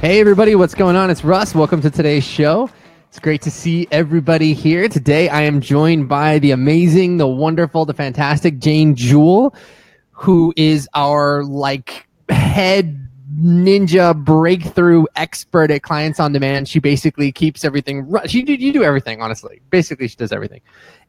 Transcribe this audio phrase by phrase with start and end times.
[0.00, 1.08] Hey, everybody, what's going on?
[1.08, 1.54] It's Russ.
[1.54, 2.68] Welcome to today's show.
[3.08, 4.90] It's great to see everybody here.
[4.90, 9.54] Today, I am joined by the amazing, the wonderful, the fantastic Jane Jewell,
[10.10, 13.08] who is our like head
[13.40, 16.68] ninja breakthrough expert at clients on demand.
[16.68, 18.06] She basically keeps everything.
[18.26, 19.62] She you do everything honestly.
[19.70, 20.60] Basically, she does everything.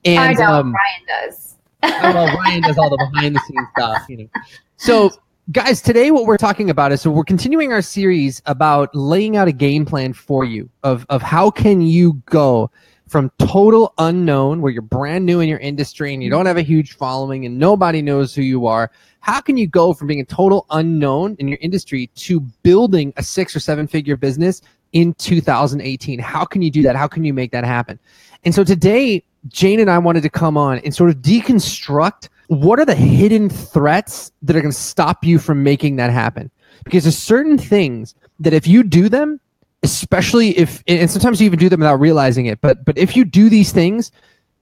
[0.05, 1.55] And I know um, Ryan does.
[1.83, 4.05] oh, well, Ryan does all the behind the scenes stuff.
[4.07, 4.29] You know.
[4.77, 5.11] So,
[5.53, 9.47] guys, today what we're talking about is so we're continuing our series about laying out
[9.47, 12.69] a game plan for you of of how can you go
[13.07, 16.61] from total unknown where you're brand new in your industry and you don't have a
[16.61, 20.25] huge following and nobody knows who you are how can you go from being a
[20.25, 24.61] total unknown in your industry to building a six or seven figure business
[24.91, 26.97] in 2018 how can you do that?
[26.97, 27.97] How can you make that happen?
[28.43, 32.79] And so today jane and i wanted to come on and sort of deconstruct what
[32.79, 36.49] are the hidden threats that are going to stop you from making that happen?
[36.83, 39.39] Because there's certain things that if you do them
[39.83, 43.23] especially if and sometimes you even do them without realizing it but but if you
[43.23, 44.11] do these things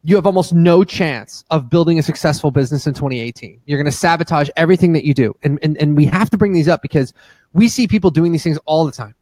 [0.03, 3.97] you have almost no chance of building a successful business in 2018 you're going to
[3.97, 5.33] sabotage everything that you do.
[5.43, 7.13] And, and and we have to bring these up because
[7.53, 9.15] we see people doing these things all the time.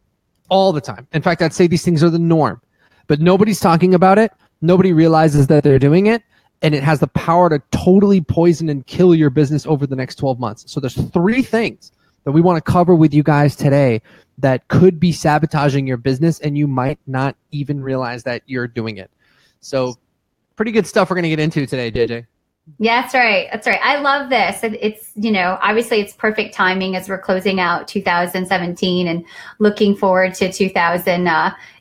[0.50, 1.08] All the time.
[1.14, 2.62] In fact i'd say these things are the norm.
[3.08, 4.32] But nobody's talking about it.
[4.62, 6.24] Nobody realizes that they're doing it
[6.64, 10.16] and it has the power to totally poison and kill your business over the next
[10.16, 11.92] 12 months so there's three things
[12.24, 14.02] that we want to cover with you guys today
[14.38, 18.98] that could be sabotaging your business and you might not even realize that you're doing
[18.98, 19.12] it.
[19.60, 19.98] So,
[20.56, 22.26] pretty good stuff we're going to get into today, JJ.
[22.80, 23.50] Yeah, that's right.
[23.52, 23.80] That's right.
[23.84, 24.60] I love this.
[24.64, 29.26] It's, you know, obviously it's perfect timing as we're closing out 2017 and
[29.60, 30.50] looking forward to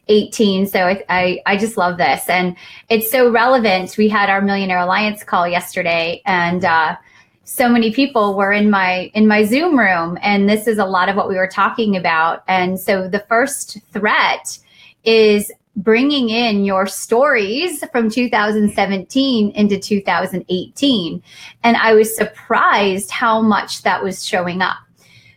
[0.08, 0.66] 2018.
[0.66, 2.28] So I, I, I just love this.
[2.28, 2.56] And
[2.88, 3.96] it's so relevant.
[3.96, 6.96] We had our Millionaire Alliance call yesterday and, uh,
[7.44, 11.08] so many people were in my in my zoom room and this is a lot
[11.08, 14.58] of what we were talking about and so the first threat
[15.04, 21.22] is bringing in your stories from 2017 into 2018
[21.64, 24.78] and i was surprised how much that was showing up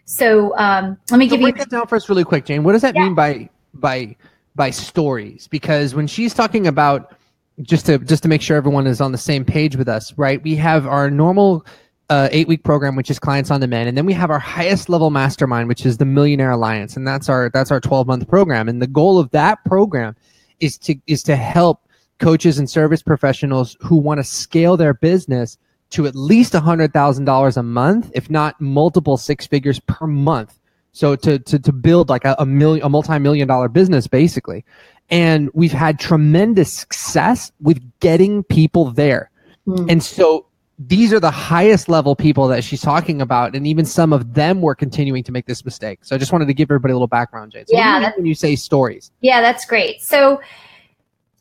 [0.06, 2.94] so um, let me so give you for us really quick jane what does that
[2.94, 3.04] yeah.
[3.04, 4.16] mean by by
[4.56, 7.16] by stories because when she's talking about
[7.62, 10.42] just to just to make sure everyone is on the same page with us right
[10.44, 11.66] we have our normal
[12.10, 14.90] uh, eight week program, which is clients on demand, and then we have our highest
[14.90, 18.70] level mastermind, which is the Millionaire Alliance, and that's our that's our twelve month program.
[18.70, 20.16] And the goal of that program
[20.60, 21.82] is to is to help
[22.20, 25.58] coaches and service professionals who want to scale their business
[25.92, 30.06] to at least a hundred thousand dollars a month, if not multiple six figures per
[30.06, 30.60] month.
[30.96, 34.64] So to to to build like a, a million a multi million dollar business basically,
[35.10, 39.30] and we've had tremendous success with getting people there.
[39.68, 39.92] Mm.
[39.92, 40.46] And so
[40.80, 44.62] these are the highest level people that she's talking about, and even some of them
[44.62, 46.00] were continuing to make this mistake.
[46.04, 47.68] So I just wanted to give everybody a little background, Jade.
[47.68, 49.12] So yeah, when you say stories?
[49.20, 50.02] Yeah, that's great.
[50.02, 50.40] So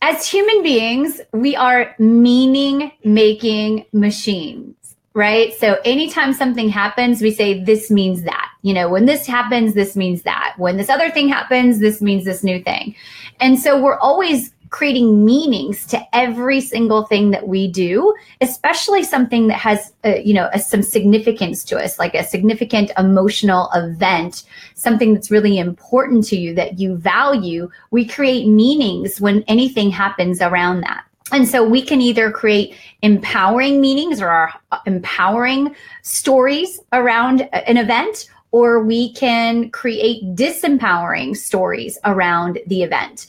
[0.02, 4.74] as human beings, we are meaning making machines
[5.14, 5.54] right?
[5.54, 8.43] So anytime something happens, we say this means that.
[8.64, 10.54] You know, when this happens, this means that.
[10.56, 12.96] When this other thing happens, this means this new thing.
[13.38, 19.48] And so we're always creating meanings to every single thing that we do, especially something
[19.48, 24.44] that has, uh, you know, a, some significance to us, like a significant emotional event,
[24.74, 27.70] something that's really important to you that you value.
[27.90, 31.04] We create meanings when anything happens around that.
[31.32, 37.76] And so we can either create empowering meanings or our uh, empowering stories around an
[37.76, 43.26] event, or we can create disempowering stories around the event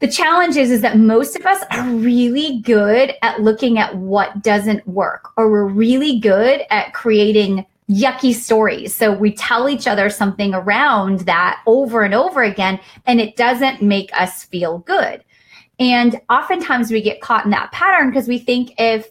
[0.00, 4.42] the challenge is, is that most of us are really good at looking at what
[4.42, 8.94] doesn't work, or we're really good at creating yucky stories.
[8.94, 13.82] So we tell each other something around that over and over again, and it doesn't
[13.82, 15.22] make us feel good.
[15.78, 19.10] And oftentimes we get caught in that pattern because we think if,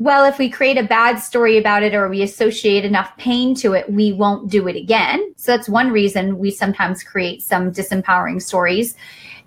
[0.00, 3.74] well, if we create a bad story about it or we associate enough pain to
[3.74, 5.34] it, we won't do it again.
[5.36, 8.96] So that's one reason we sometimes create some disempowering stories.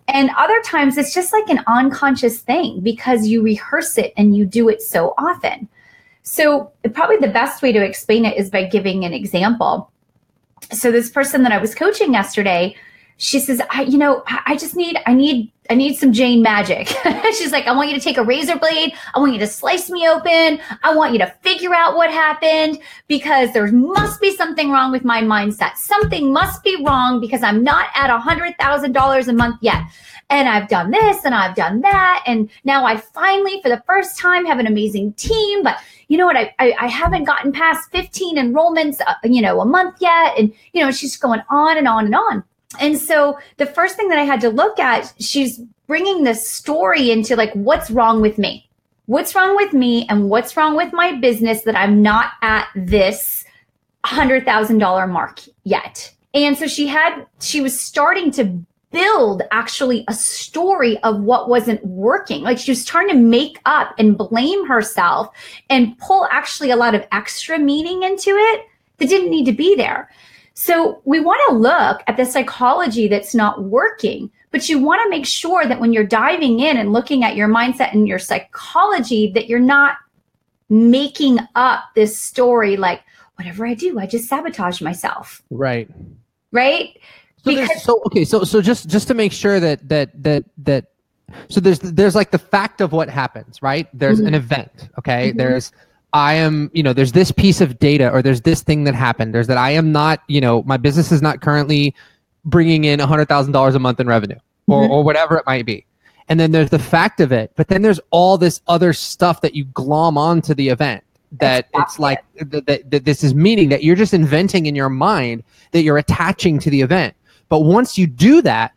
[0.07, 4.45] And other times it's just like an unconscious thing because you rehearse it and you
[4.45, 5.67] do it so often.
[6.21, 9.91] So, probably the best way to explain it is by giving an example.
[10.71, 12.75] so this person that I was coaching yesterday,
[13.17, 16.87] she says, I, you know, I just need, I need, I need some Jane magic.
[17.37, 18.93] She's like, I want you to take a razor blade.
[19.13, 20.59] I want you to slice me open.
[20.83, 25.05] I want you to figure out what happened because there must be something wrong with
[25.05, 25.77] my mindset.
[25.77, 29.83] Something must be wrong because I'm not at a hundred thousand dollars a month yet.
[30.29, 32.23] And I've done this and I've done that.
[32.25, 35.63] And now I finally, for the first time, have an amazing team.
[35.63, 35.77] But
[36.07, 36.37] you know what?
[36.37, 40.37] I, I, I haven't gotten past 15 enrollments, uh, you know, a month yet.
[40.37, 42.43] And, you know, she's going on and on and on.
[42.79, 47.11] And so the first thing that I had to look at, she's bringing this story
[47.11, 48.69] into like, what's wrong with me?
[49.05, 50.07] What's wrong with me?
[50.09, 53.43] And what's wrong with my business that I'm not at this
[54.05, 56.11] $100,000 mark yet?
[56.33, 61.83] And so she had, she was starting to build actually a story of what wasn't
[61.85, 62.43] working.
[62.43, 65.35] Like she was trying to make up and blame herself
[65.69, 68.65] and pull actually a lot of extra meaning into it
[68.99, 70.09] that didn't need to be there.
[70.53, 75.09] So we want to look at the psychology that's not working, but you want to
[75.09, 79.31] make sure that when you're diving in and looking at your mindset and your psychology,
[79.31, 79.97] that you're not
[80.69, 83.01] making up this story like,
[83.35, 85.41] whatever I do, I just sabotage myself.
[85.49, 85.89] Right.
[86.51, 86.99] Right.
[87.43, 90.85] So, because- so okay, so so just just to make sure that that that that
[91.49, 93.87] so there's there's like the fact of what happens, right?
[93.93, 94.27] There's mm-hmm.
[94.27, 95.29] an event, okay?
[95.29, 95.37] Mm-hmm.
[95.39, 95.71] There's
[96.13, 99.33] I am, you know, there's this piece of data or there's this thing that happened.
[99.33, 101.95] There's that I am not, you know, my business is not currently
[102.45, 104.37] bringing in $100,000 a month in revenue
[104.67, 104.91] or, mm-hmm.
[104.91, 105.85] or whatever it might be.
[106.29, 109.55] And then there's the fact of it, but then there's all this other stuff that
[109.55, 111.03] you glom onto the event
[111.39, 114.89] that it's like that, that, that this is meaning that you're just inventing in your
[114.89, 117.15] mind that you're attaching to the event.
[117.49, 118.73] But once you do that,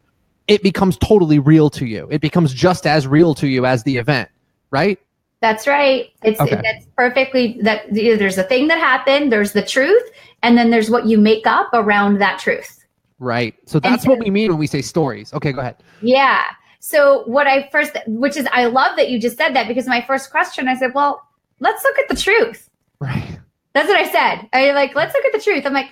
[0.48, 2.08] it becomes totally real to you.
[2.10, 4.30] It becomes just as real to you as the event,
[4.70, 4.98] right?
[5.40, 6.10] That's right.
[6.22, 6.60] It's okay.
[6.62, 10.02] that's perfectly that there's a thing that happened, there's the truth,
[10.42, 12.84] and then there's what you make up around that truth.
[13.18, 13.54] Right.
[13.66, 15.32] So that's so, what we mean when we say stories.
[15.34, 15.76] Okay, go ahead.
[16.00, 16.44] Yeah.
[16.80, 20.00] So what I first which is I love that you just said that because my
[20.06, 21.22] first question I said, "Well,
[21.60, 23.38] let's look at the truth." Right.
[23.74, 24.48] That's what I said.
[24.52, 25.90] I like, "Let's look at the truth." I'm like,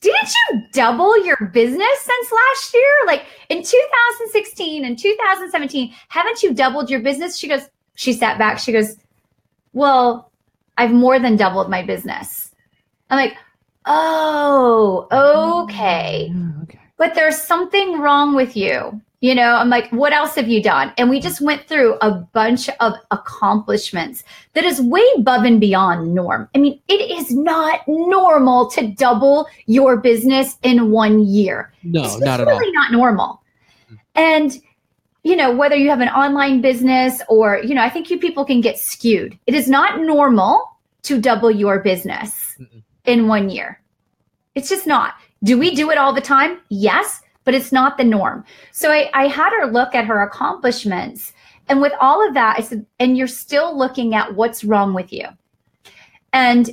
[0.00, 2.92] didn't you double your business since last year?
[3.06, 7.36] Like in 2016 and 2017, haven't you doubled your business?
[7.36, 7.62] She goes,
[7.98, 8.60] she sat back.
[8.60, 8.96] She goes,
[9.72, 10.30] Well,
[10.78, 12.52] I've more than doubled my business.
[13.10, 13.36] I'm like,
[13.86, 15.08] Oh,
[15.64, 16.30] okay.
[16.32, 16.78] Mm, okay.
[16.96, 19.00] But there's something wrong with you.
[19.20, 20.92] You know, I'm like, what else have you done?
[20.96, 24.22] And we just went through a bunch of accomplishments
[24.52, 26.48] that is way above and beyond norm.
[26.54, 31.72] I mean, it is not normal to double your business in one year.
[31.82, 32.60] No, it's not at really all.
[32.60, 33.42] really not normal.
[34.14, 34.60] And
[35.24, 38.44] you know, whether you have an online business or, you know, I think you people
[38.44, 39.38] can get skewed.
[39.46, 42.82] It is not normal to double your business Mm-mm.
[43.04, 43.80] in one year.
[44.54, 45.14] It's just not.
[45.44, 46.60] Do we do it all the time?
[46.68, 48.44] Yes but it's not the norm.
[48.72, 51.32] So I, I had her look at her accomplishments.
[51.70, 55.10] And with all of that, I said, and you're still looking at what's wrong with
[55.14, 55.24] you.
[56.34, 56.68] And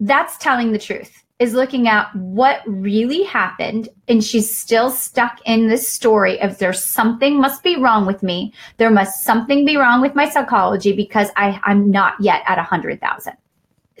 [0.00, 5.68] that's telling the truth is looking at what really happened and she's still stuck in
[5.68, 10.00] this story of there's something must be wrong with me there must something be wrong
[10.00, 13.34] with my psychology because I, i'm not yet at a hundred thousand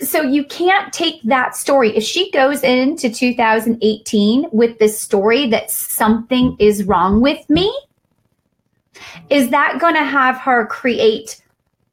[0.00, 1.96] so you can't take that story.
[1.96, 7.76] If she goes into 2018 with this story that something is wrong with me,
[9.28, 11.42] is that going to have her create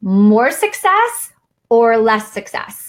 [0.02, 1.32] more success
[1.70, 2.85] or less success?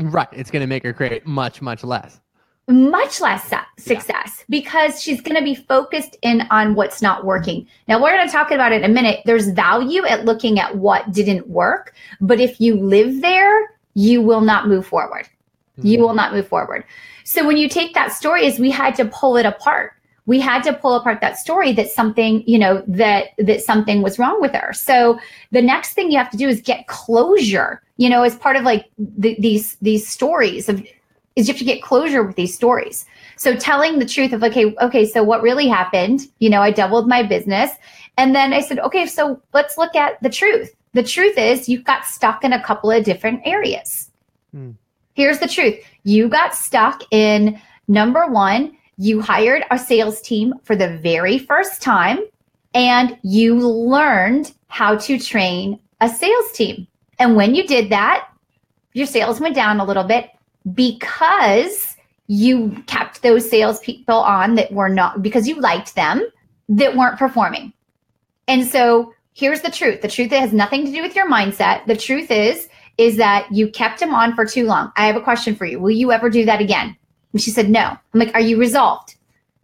[0.00, 0.28] Right.
[0.32, 2.20] It's going to make her create much, much less.
[2.68, 4.44] Much less success yeah.
[4.48, 7.66] because she's going to be focused in on what's not working.
[7.88, 9.20] Now, we're going to talk about it in a minute.
[9.24, 11.94] There's value at looking at what didn't work.
[12.20, 15.24] But if you live there, you will not move forward.
[15.78, 15.86] Mm-hmm.
[15.86, 16.84] You will not move forward.
[17.24, 19.94] So when you take that story is we had to pull it apart.
[20.26, 24.18] We had to pull apart that story that something, you know, that that something was
[24.18, 24.72] wrong with her.
[24.72, 25.18] So
[25.50, 28.64] the next thing you have to do is get closure, you know, as part of
[28.64, 30.84] like the, these these stories of
[31.36, 33.06] is you have to get closure with these stories.
[33.36, 36.28] So telling the truth of okay, okay, so what really happened?
[36.38, 37.70] You know, I doubled my business.
[38.18, 40.74] And then I said, okay, so let's look at the truth.
[40.92, 44.10] The truth is, you got stuck in a couple of different areas.
[44.52, 44.72] Hmm.
[45.14, 50.76] Here's the truth you got stuck in number one, you hired a sales team for
[50.76, 52.18] the very first time,
[52.74, 56.86] and you learned how to train a sales team.
[57.18, 58.28] And when you did that,
[58.92, 60.28] your sales went down a little bit
[60.74, 66.22] because you kept those salespeople on that were not because you liked them
[66.68, 67.72] that weren't performing.
[68.48, 70.02] And so here's the truth.
[70.02, 71.86] The truth has nothing to do with your mindset.
[71.86, 74.92] The truth is, is that you kept them on for too long.
[74.96, 75.80] I have a question for you.
[75.80, 76.98] Will you ever do that again?
[77.32, 77.96] And she said, No.
[78.14, 79.16] I'm like, Are you resolved?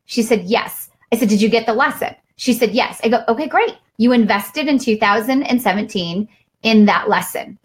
[0.07, 0.91] She said, Yes.
[1.13, 2.15] I said, Did you get the lesson?
[2.37, 3.01] She said, Yes.
[3.03, 3.77] I go, Okay, great.
[3.99, 6.29] You invested in 2017
[6.63, 7.59] in that lesson.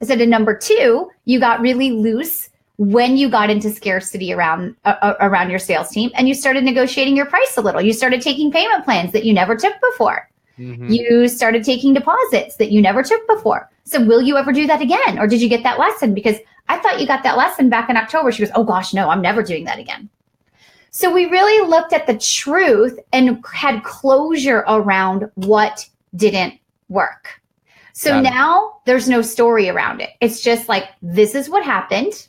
[0.00, 4.74] I said, and number two, you got really loose when you got into scarcity around
[4.84, 7.80] uh, uh, around your sales team and you started negotiating your price a little.
[7.80, 10.28] You started taking payment plans that you never took before.
[10.58, 10.90] Mm-hmm.
[10.90, 13.70] You started taking deposits that you never took before.
[13.84, 16.36] So will you ever do that again or did you get that lesson because
[16.72, 18.32] I thought you got that lesson back in October.
[18.32, 20.08] She goes, "Oh gosh, no, I'm never doing that again."
[20.90, 26.54] So we really looked at the truth and had closure around what didn't
[26.88, 27.40] work.
[27.94, 30.10] So now there's no story around it.
[30.20, 32.28] It's just like, this is what happened.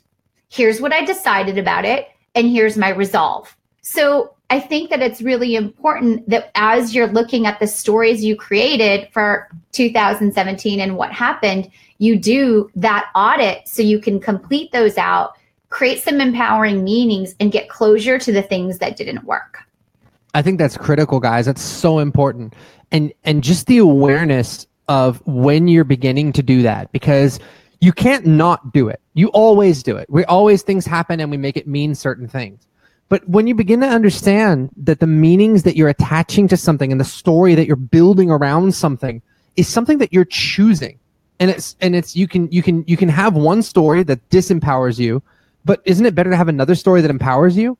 [0.50, 2.08] Here's what I decided about it.
[2.34, 3.54] And here's my resolve.
[3.82, 8.36] So I think that it's really important that as you're looking at the stories you
[8.36, 11.68] created for 2017 and what happened,
[11.98, 15.32] you do that audit so you can complete those out,
[15.70, 19.58] create some empowering meanings, and get closure to the things that didn't work.
[20.34, 21.46] I think that's critical, guys.
[21.46, 22.54] That's so important.
[22.92, 27.40] And and just the awareness of when you're beginning to do that because
[27.80, 29.00] you can't not do it.
[29.14, 30.08] You always do it.
[30.08, 32.68] We always things happen and we make it mean certain things.
[33.08, 37.00] But when you begin to understand that the meanings that you're attaching to something and
[37.00, 39.22] the story that you're building around something
[39.56, 40.98] is something that you're choosing.
[41.40, 44.98] And it's and it's you can you can you can have one story that disempowers
[44.98, 45.22] you,
[45.64, 47.76] but isn't it better to have another story that empowers you?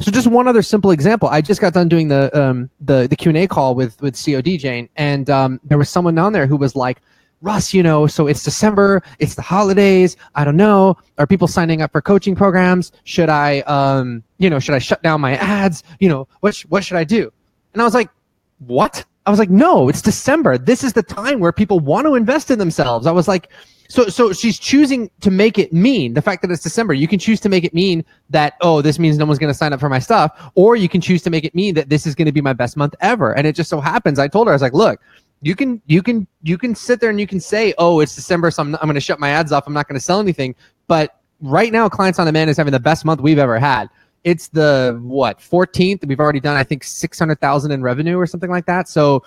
[0.00, 1.28] So just one other simple example.
[1.28, 4.22] I just got done doing the um, the the Q and A call with with
[4.22, 7.00] COD Jane, and um, there was someone down there who was like,
[7.46, 10.16] "Russ, you know, so it's December, it's the holidays.
[10.34, 10.96] I don't know.
[11.18, 12.90] Are people signing up for coaching programs?
[13.04, 15.84] Should I, um, you know, should I shut down my ads?
[16.00, 17.32] You know, what sh- what should I do?"
[17.72, 18.10] And I was like,
[18.58, 20.58] "What?" I was like, "No, it's December.
[20.58, 23.48] This is the time where people want to invest in themselves." I was like
[23.88, 26.94] so, so she's choosing to make it mean the fact that it's December.
[26.94, 29.58] You can choose to make it mean that oh, this means no one's going to
[29.58, 32.06] sign up for my stuff, or you can choose to make it mean that this
[32.06, 33.32] is going to be my best month ever.
[33.36, 35.00] And it just so happens, I told her, I was like, look,
[35.46, 38.50] you can, you can, you can sit there and you can say, oh, it's December,
[38.50, 39.66] so I'm, I'm going to shut my ads off.
[39.66, 40.54] I'm not going to sell anything.
[40.86, 43.88] But right now, Clients on Demand is having the best month we've ever had.
[44.24, 46.04] It's the what 14th.
[46.06, 48.88] We've already done, I think, 600,000 in revenue or something like that.
[48.88, 49.22] So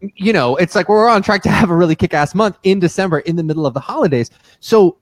[0.00, 3.20] you know, it's like we're on track to have a really kick-ass month in December
[3.20, 4.30] in the middle of the holidays.
[4.60, 4.96] So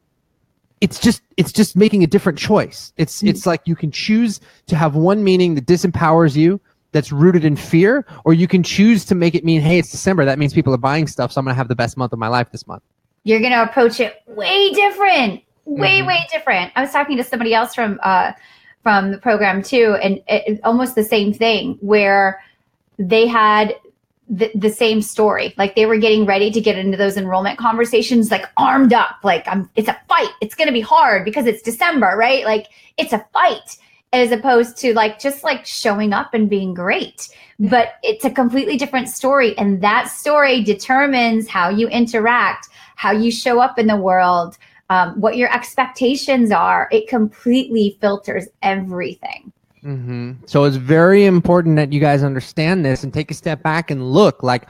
[0.81, 2.93] it's just it's just making a different choice.
[2.97, 3.29] It's mm-hmm.
[3.29, 6.61] it's like you can choose to have one meaning that disempowers you
[6.97, 10.25] that's rooted in fear, or you can choose to make it mean, hey, it's December.
[10.25, 12.29] That means people are buying stuff, so I'm gonna have the best month of my
[12.29, 12.83] life this month.
[13.25, 16.09] You're gonna approach it way different, way mm-hmm.
[16.09, 16.73] way different.
[16.75, 18.33] I was talking to somebody else from uh,
[18.83, 22.43] from the program too, and it, almost the same thing where
[22.99, 23.75] they had
[24.29, 25.55] the, the same story.
[25.57, 29.47] Like they were getting ready to get into those enrollment conversations, like armed up, like
[29.47, 30.31] I'm, it's a fight.
[30.41, 32.45] It's going to be hard because it's December, right?
[32.45, 33.77] Like it's a fight
[34.17, 37.29] as opposed to like just like showing up and being great.
[37.59, 39.57] But it's a completely different story.
[39.59, 44.57] And that story determines how you interact, how you show up in the world,
[44.89, 46.89] um, what your expectations are.
[46.91, 49.53] It completely filters everything.
[49.85, 50.33] Mm-hmm.
[50.47, 54.13] So it's very important that you guys understand this and take a step back and
[54.13, 54.67] look like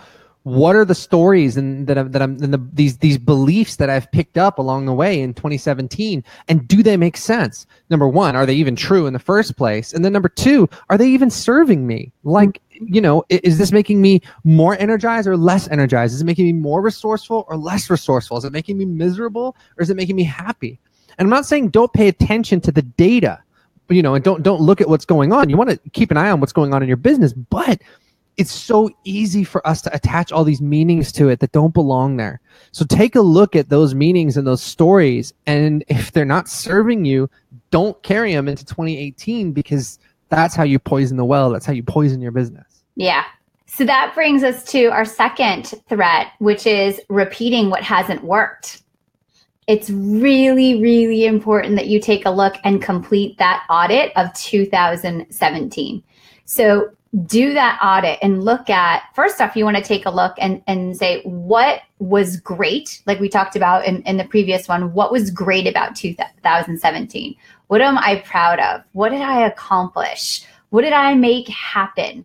[0.46, 3.90] what are the stories and that I'm, that I'm and the, these these beliefs that
[3.90, 7.66] I've picked up along the way in 2017 and do they make sense?
[7.90, 9.92] Number 1, are they even true in the first place?
[9.92, 12.12] And then number 2, are they even serving me?
[12.22, 16.14] Like, you know, is this making me more energized or less energized?
[16.14, 18.36] Is it making me more resourceful or less resourceful?
[18.36, 20.78] Is it making me miserable or is it making me happy?
[21.18, 23.42] And I'm not saying don't pay attention to the data
[23.88, 25.48] you know, and don't don't look at what's going on.
[25.48, 27.80] You want to keep an eye on what's going on in your business, but
[28.36, 32.16] it's so easy for us to attach all these meanings to it that don't belong
[32.16, 32.40] there.
[32.72, 37.04] So take a look at those meanings and those stories, and if they're not serving
[37.04, 37.30] you,
[37.70, 41.50] don't carry them into 2018 because that's how you poison the well.
[41.50, 42.82] That's how you poison your business.
[42.96, 43.24] Yeah.
[43.66, 48.82] So that brings us to our second threat, which is repeating what hasn't worked
[49.66, 56.02] it's really, really important that you take a look and complete that audit of 2017.
[56.44, 56.90] So
[57.24, 60.62] do that audit and look at first off, you want to take a look and,
[60.66, 65.12] and say what was great, like we talked about in, in the previous one, what
[65.12, 67.34] was great about 2017?
[67.68, 68.82] What am I proud of?
[68.92, 70.44] What did I accomplish?
[70.70, 72.24] What did I make happen?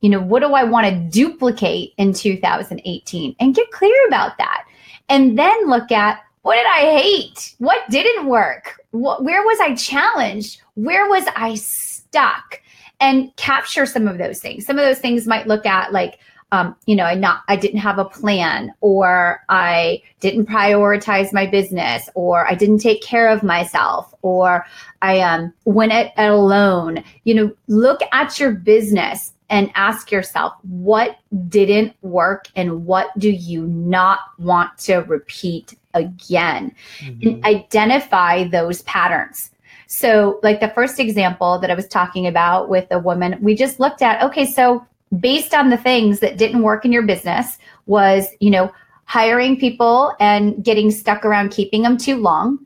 [0.00, 3.36] You know, what do I want to duplicate in 2018?
[3.38, 4.64] And get clear about that.
[5.08, 7.54] And then look at what did I hate?
[7.58, 8.80] What didn't work?
[8.90, 10.60] What, where was I challenged?
[10.74, 12.60] Where was I stuck?
[13.02, 14.64] And capture some of those things.
[14.64, 16.20] Some of those things might look at like,
[16.52, 21.46] um, you know, I not I didn't have a plan, or I didn't prioritize my
[21.46, 24.64] business, or I didn't take care of myself, or
[25.00, 27.02] I um, went it alone.
[27.24, 31.16] You know, look at your business and ask yourself what
[31.48, 37.28] didn't work and what do you not want to repeat again, mm-hmm.
[37.28, 39.50] and identify those patterns.
[39.94, 43.78] So, like the first example that I was talking about with a woman, we just
[43.78, 44.82] looked at okay, so
[45.20, 48.72] based on the things that didn't work in your business was, you know,
[49.04, 52.58] hiring people and getting stuck around keeping them too long,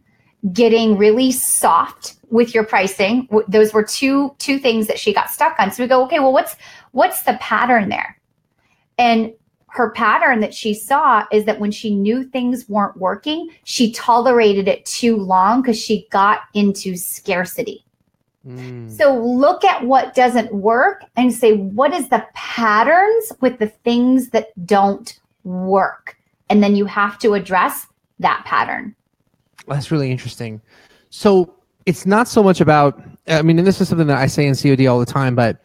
[0.52, 3.28] getting really soft with your pricing.
[3.48, 5.72] Those were two two things that she got stuck on.
[5.72, 6.54] So we go, okay, well what's
[6.92, 8.20] what's the pattern there?
[8.98, 9.32] And
[9.76, 14.68] her pattern that she saw is that when she knew things weren't working, she tolerated
[14.68, 17.84] it too long because she got into scarcity.
[18.48, 18.90] Mm.
[18.90, 24.30] So look at what doesn't work and say, what is the patterns with the things
[24.30, 26.16] that don't work?
[26.48, 27.86] And then you have to address
[28.20, 28.94] that pattern.
[29.68, 30.62] That's really interesting.
[31.10, 31.54] So
[31.84, 34.54] it's not so much about, I mean, and this is something that I say in
[34.54, 35.60] COD all the time, but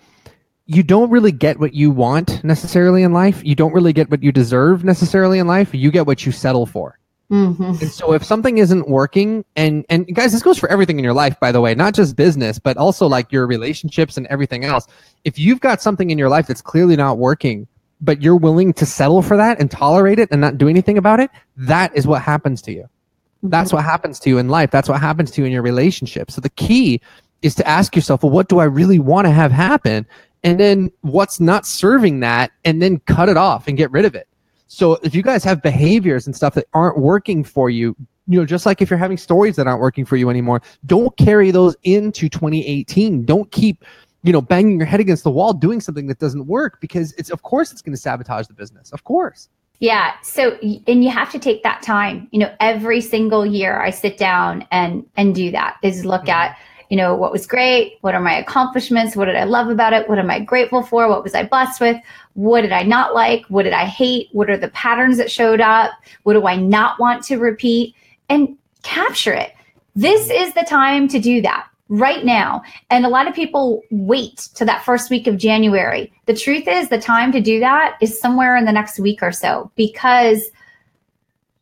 [0.73, 3.43] you don't really get what you want necessarily in life.
[3.43, 5.73] You don't really get what you deserve necessarily in life.
[5.73, 6.97] You get what you settle for.
[7.29, 7.63] Mm-hmm.
[7.63, 11.13] And so if something isn't working, and and guys, this goes for everything in your
[11.13, 14.87] life, by the way, not just business, but also like your relationships and everything else.
[15.23, 17.67] If you've got something in your life that's clearly not working,
[18.01, 21.19] but you're willing to settle for that and tolerate it and not do anything about
[21.19, 22.83] it, that is what happens to you.
[22.83, 23.49] Mm-hmm.
[23.49, 24.71] That's what happens to you in life.
[24.71, 26.31] That's what happens to you in your relationship.
[26.31, 26.99] So the key
[27.41, 30.05] is to ask yourself, well, what do I really want to have happen?
[30.43, 34.15] And then what's not serving that, and then cut it off and get rid of
[34.15, 34.27] it.
[34.67, 37.95] So if you guys have behaviors and stuff that aren't working for you,
[38.27, 41.15] you know, just like if you're having stories that aren't working for you anymore, don't
[41.17, 43.25] carry those into 2018.
[43.25, 43.83] Don't keep,
[44.23, 47.29] you know, banging your head against the wall doing something that doesn't work because it's
[47.29, 48.91] of course it's going to sabotage the business.
[48.93, 49.49] Of course.
[49.79, 50.13] Yeah.
[50.21, 52.29] So and you have to take that time.
[52.31, 56.29] You know, every single year I sit down and and do that is look mm-hmm.
[56.29, 56.57] at
[56.91, 57.99] you know, what was great?
[58.01, 59.15] What are my accomplishments?
[59.15, 60.09] What did I love about it?
[60.09, 61.07] What am I grateful for?
[61.07, 61.95] What was I blessed with?
[62.33, 63.45] What did I not like?
[63.45, 64.27] What did I hate?
[64.33, 65.91] What are the patterns that showed up?
[66.23, 67.95] What do I not want to repeat?
[68.27, 69.53] And capture it.
[69.95, 72.61] This is the time to do that right now.
[72.89, 76.11] And a lot of people wait to that first week of January.
[76.25, 79.31] The truth is, the time to do that is somewhere in the next week or
[79.31, 80.43] so because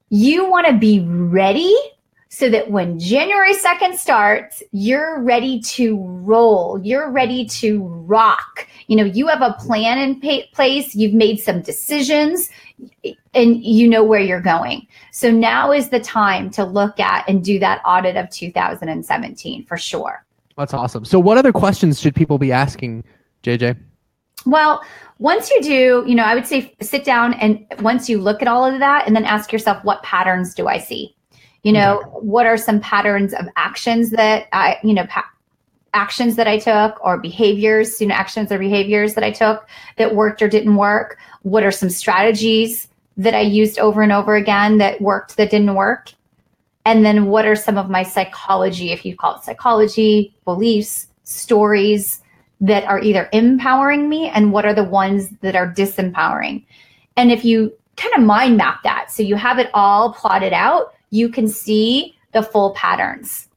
[0.09, 1.75] you want to be ready
[2.39, 6.79] so that when January 2nd starts, you're ready to roll.
[6.81, 8.65] You're ready to rock.
[8.87, 12.49] You know, you have a plan in pa- place, you've made some decisions,
[13.33, 14.87] and you know where you're going.
[15.11, 19.75] So now is the time to look at and do that audit of 2017 for
[19.75, 20.25] sure.
[20.55, 21.03] That's awesome.
[21.03, 23.03] So, what other questions should people be asking,
[23.43, 23.77] JJ?
[24.45, 24.81] Well,
[25.17, 28.47] once you do, you know, I would say sit down and once you look at
[28.47, 31.17] all of that and then ask yourself, what patterns do I see?
[31.63, 35.29] You know what are some patterns of actions that i you know pa-
[35.93, 39.67] actions that i took or behaviors you know actions or behaviors that i took
[39.99, 41.19] that worked or didn't work?
[41.43, 45.75] What are some strategies that i used over and over again that worked that didn't
[45.75, 46.11] work?
[46.85, 52.23] And then what are some of my psychology if you call it psychology beliefs stories
[52.61, 56.65] that are either empowering me and what are the ones that are disempowering?
[57.15, 60.93] And if you kind of mind map that so you have it all plotted out
[61.09, 63.47] you can see the full patterns.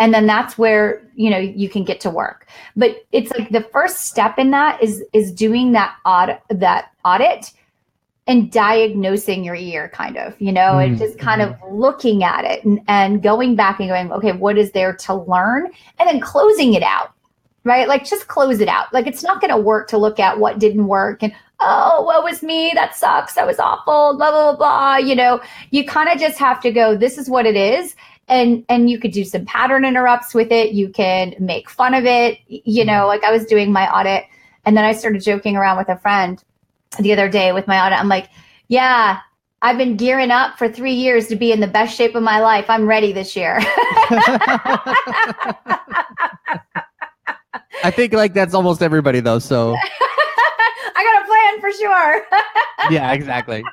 [0.00, 2.46] And then that's where you know you can get to work.
[2.76, 7.52] But it's like the first step in that is is doing that audit that audit
[8.28, 10.92] and diagnosing your ear kind of you know mm-hmm.
[10.92, 14.56] and just kind of looking at it and, and going back and going okay what
[14.56, 15.66] is there to learn?
[15.98, 17.12] And then closing it out
[17.64, 20.38] right like just close it out like it's not going to work to look at
[20.38, 22.72] what didn't work and oh, what was me?
[22.74, 23.34] That sucks.
[23.34, 24.16] That was awful.
[24.16, 24.96] Blah, blah, blah, blah.
[24.96, 25.40] You know,
[25.70, 27.94] you kind of just have to go, this is what it is.
[28.28, 30.72] And, and you could do some pattern interrupts with it.
[30.72, 32.38] You can make fun of it.
[32.46, 34.24] You know, like I was doing my audit
[34.64, 36.42] and then I started joking around with a friend
[37.00, 37.98] the other day with my audit.
[37.98, 38.28] I'm like,
[38.68, 39.20] yeah,
[39.62, 42.40] I've been gearing up for three years to be in the best shape of my
[42.40, 42.66] life.
[42.68, 43.60] I'm ready this year.
[47.84, 49.38] I think like that's almost everybody though.
[49.38, 49.74] So
[50.96, 52.26] I got a plan for sure.
[52.90, 53.64] yeah, exactly.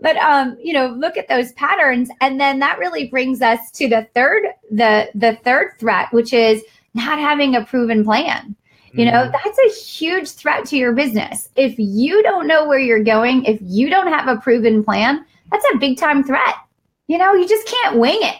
[0.00, 3.88] but um, you know, look at those patterns, and then that really brings us to
[3.88, 6.62] the third the the third threat, which is
[6.94, 8.56] not having a proven plan.
[8.96, 9.32] You know, mm.
[9.32, 11.48] that's a huge threat to your business.
[11.56, 15.64] If you don't know where you're going, if you don't have a proven plan, that's
[15.74, 16.54] a big time threat.
[17.08, 18.36] You know, you just can't wing it.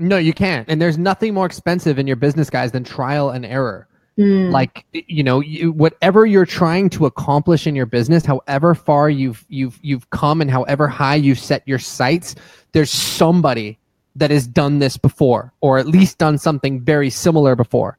[0.00, 0.66] No, you can't.
[0.68, 3.86] And there's nothing more expensive in your business, guys, than trial and error.
[4.18, 4.50] Mm.
[4.50, 9.46] like you know you, whatever you're trying to accomplish in your business however far you've
[9.48, 12.34] you've you've come and however high you've set your sights
[12.72, 13.78] there's somebody
[14.16, 17.96] that has done this before or at least done something very similar before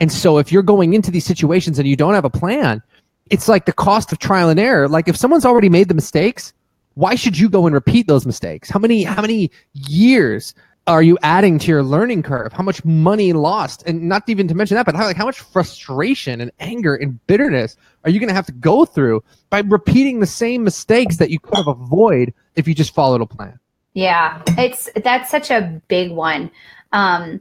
[0.00, 2.82] and so if you're going into these situations and you don't have a plan
[3.30, 6.52] it's like the cost of trial and error like if someone's already made the mistakes
[6.94, 10.54] why should you go and repeat those mistakes how many how many years
[10.86, 12.52] are you adding to your learning curve?
[12.52, 13.84] How much money lost?
[13.86, 17.24] And not even to mention that, but how, like, how much frustration and anger and
[17.26, 21.30] bitterness are you going to have to go through by repeating the same mistakes that
[21.30, 23.58] you could have avoided if you just followed a plan?
[23.94, 26.50] Yeah, it's that's such a big one.
[26.92, 27.40] Um,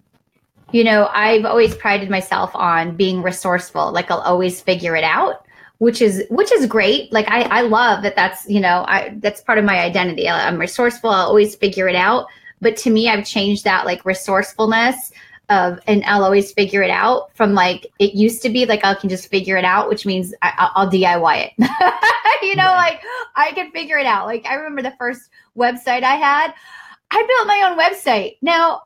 [0.72, 3.92] you know, I've always prided myself on being resourceful.
[3.92, 5.46] Like I'll always figure it out,
[5.80, 7.12] which is which is great.
[7.12, 8.16] Like I I love that.
[8.16, 10.30] That's you know I that's part of my identity.
[10.30, 11.10] I'm resourceful.
[11.10, 12.28] I'll always figure it out.
[12.62, 15.12] But to me, I've changed that like resourcefulness
[15.50, 18.94] of, and I'll always figure it out from like, it used to be like, I
[18.94, 21.54] can just figure it out, which means I, will DIY it.
[22.42, 23.02] you know, like
[23.36, 24.28] I can figure it out.
[24.28, 26.54] Like I remember the first website I had,
[27.12, 28.38] I built my own website.
[28.42, 28.84] Now,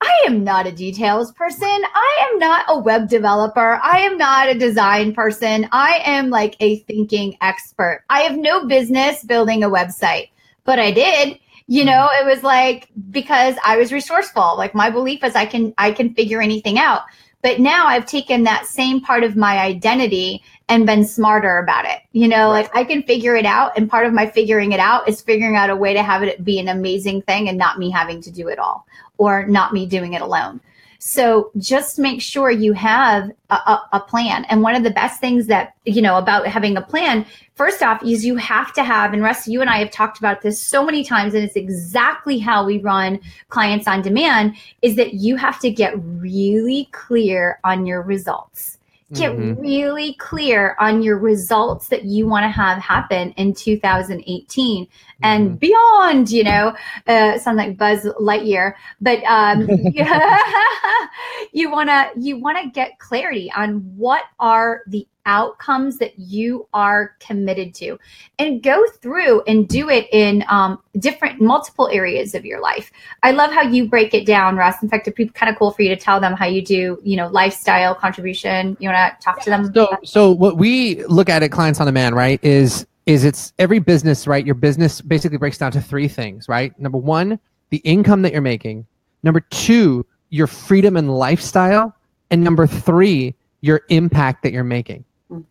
[0.00, 1.68] I am not a details person.
[1.68, 3.80] I am not a web developer.
[3.82, 5.68] I am not a design person.
[5.72, 8.04] I am like a thinking expert.
[8.08, 10.30] I have no business building a website,
[10.64, 11.90] but I did you mm-hmm.
[11.90, 14.56] know it was like because i was resourceful.
[14.56, 17.02] Like my belief is i can i can figure anything out.
[17.40, 22.00] But now i've taken that same part of my identity and been smarter about it.
[22.12, 22.64] You know right.
[22.64, 25.56] like i can figure it out and part of my figuring it out is figuring
[25.56, 28.32] out a way to have it be an amazing thing and not me having to
[28.32, 28.86] do it all
[29.18, 30.60] or not me doing it alone
[30.98, 34.44] so just make sure you have a, a, a, plan.
[34.46, 38.02] And one of the best things that, you know, about having a plan, first off,
[38.02, 40.84] is you have to have, and Russ, you and I have talked about this so
[40.84, 45.60] many times, and it's exactly how we run clients on demand, is that you have
[45.60, 48.77] to get really clear on your results
[49.14, 49.58] get mm-hmm.
[49.60, 54.90] really clear on your results that you want to have happen in 2018 mm-hmm.
[55.22, 56.74] and beyond you know
[57.06, 59.66] uh, sound like buzz lightyear but um,
[61.52, 66.66] you want to you want to get clarity on what are the outcomes that you
[66.72, 67.98] are committed to.
[68.38, 72.90] And go through and do it in um, different multiple areas of your life.
[73.22, 74.82] I love how you break it down russ.
[74.82, 76.98] In fact it'd be kind of cool for you to tell them how you do
[77.02, 78.76] you know lifestyle contribution.
[78.80, 79.72] You want to talk to them?
[79.74, 83.78] So so what we look at at clients on demand right is is it's every
[83.78, 84.44] business right?
[84.44, 86.78] Your business basically breaks down to three things right?
[86.80, 87.38] Number one
[87.70, 88.86] the income that you're making.
[89.22, 91.94] Number two your freedom and lifestyle.
[92.30, 95.04] And number three your impact that you're making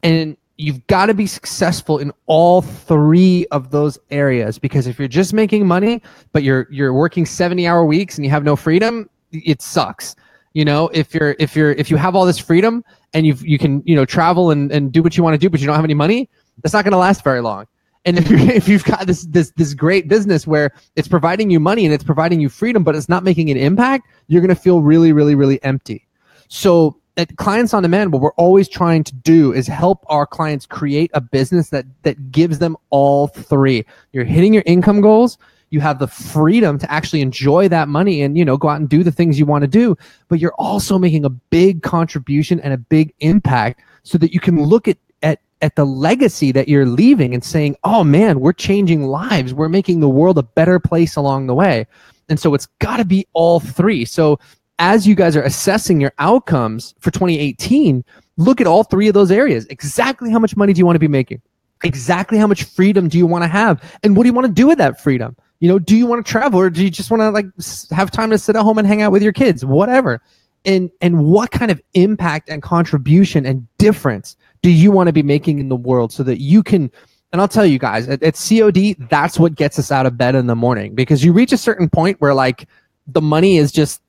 [0.03, 5.07] and you've got to be successful in all three of those areas because if you're
[5.07, 6.01] just making money
[6.33, 10.15] but you're you're working 70 hour weeks and you have no freedom it sucks.
[10.53, 13.59] You know if you're if you're if you have all this freedom and you you
[13.59, 15.75] can you know travel and, and do what you want to do but you don't
[15.75, 16.29] have any money
[16.63, 17.65] that's not going to last very long.
[18.05, 21.59] And if, you if you've got this this this great business where it's providing you
[21.59, 24.59] money and it's providing you freedom but it's not making an impact you're going to
[24.59, 26.07] feel really really really empty.
[26.47, 30.65] So at clients on demand what we're always trying to do is help our clients
[30.65, 33.83] create a business that that gives them all three.
[34.13, 35.37] You're hitting your income goals.
[35.69, 38.87] You have the freedom to actually enjoy that money and you know go out and
[38.87, 39.97] do the things you want to do
[40.29, 44.63] but you're also making a big contribution and a big impact so that you can
[44.63, 49.03] look at at at the legacy that you're leaving and saying oh man we're changing
[49.03, 49.53] lives.
[49.53, 51.85] We're making the world a better place along the way.
[52.29, 54.05] And so it's got to be all three.
[54.05, 54.39] So
[54.79, 58.03] as you guys are assessing your outcomes for 2018,
[58.37, 59.65] look at all three of those areas.
[59.67, 61.41] Exactly how much money do you want to be making?
[61.83, 63.81] Exactly how much freedom do you want to have?
[64.03, 65.35] And what do you want to do with that freedom?
[65.59, 67.47] You know, do you want to travel or do you just want to like
[67.91, 69.65] have time to sit at home and hang out with your kids?
[69.65, 70.21] Whatever.
[70.65, 75.23] And and what kind of impact and contribution and difference do you want to be
[75.23, 76.91] making in the world so that you can
[77.33, 80.33] and I'll tell you guys, at, at COD, that's what gets us out of bed
[80.33, 82.67] in the morning because you reach a certain point where like
[83.07, 84.01] the money is just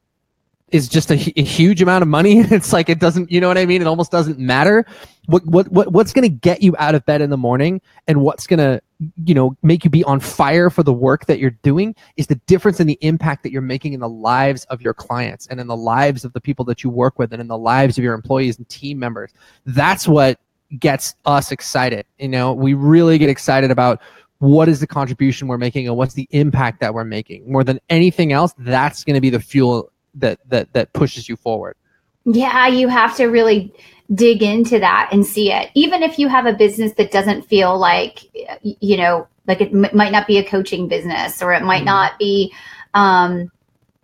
[0.71, 2.41] is just a, a, huge amount of money.
[2.51, 3.81] It's like it doesn't, you know what I mean?
[3.81, 4.85] It almost doesn't matter.
[5.27, 8.23] What what what what's going to get you out of bed in the morning and
[8.23, 8.81] what's going to,
[9.25, 12.37] you know, make you be on fire for the work that you're doing is the
[12.47, 15.67] difference in the impact that you're making in the lives of your clients and in
[15.67, 18.15] the lives of the people that you work with and in the lives of your
[18.15, 19.33] employees and team members.
[19.67, 20.41] That's what
[20.79, 22.07] gets us excited.
[22.19, 24.01] You know, we really get excited about
[24.39, 27.51] what is the contribution we're making and what's the impact that we're making.
[27.51, 31.37] More than anything else, that's going to be the fuel that that that pushes you
[31.37, 31.77] forward.
[32.25, 33.73] Yeah you have to really
[34.15, 35.71] dig into that and see it.
[35.75, 38.25] Even if you have a business that doesn't feel like
[38.63, 41.87] you know like it m- might not be a coaching business or it might mm-hmm.
[41.87, 42.53] not be
[42.95, 43.51] um,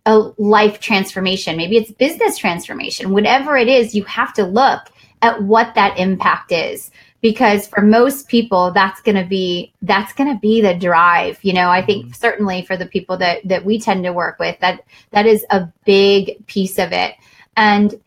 [0.06, 1.56] a life transformation.
[1.56, 3.12] Maybe it's business transformation.
[3.12, 4.82] Whatever it is you have to look
[5.22, 6.90] at what that impact is
[7.24, 11.54] because for most people that's going to be that's going to be the drive you
[11.54, 11.70] know?
[11.70, 12.12] I think mm-hmm.
[12.12, 15.66] certainly for the people that that we tend to work with that that is a
[15.86, 17.14] big piece of it.
[17.56, 17.98] And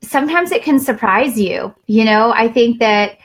[0.00, 2.32] sometimes it can surprise you you know?
[2.32, 3.18] I think that